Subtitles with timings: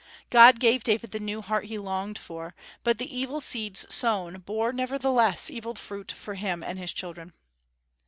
[0.31, 4.73] God gave David the new heart he longed for; but the evil seeds sown bore
[4.73, 7.33] nevertheless evil fruit for him and his children.